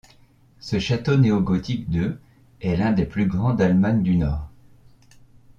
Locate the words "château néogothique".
0.79-1.87